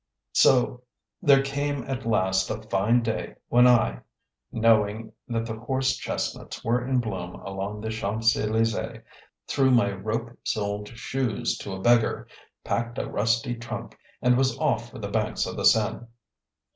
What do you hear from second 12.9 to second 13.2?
a